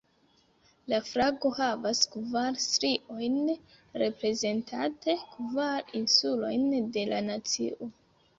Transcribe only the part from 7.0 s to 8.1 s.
la nacio.